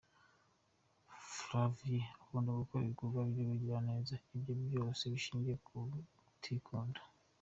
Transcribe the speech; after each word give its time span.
Flavien 1.35 2.07
akunda 2.21 2.51
gukora 2.59 2.83
ibikorwa 2.85 3.19
by’ubugiraneza, 3.29 4.15
ibye 4.35 4.53
byose 4.65 5.01
bishingiye 5.13 5.55
mu 5.73 5.83
kutikunda. 6.27 6.99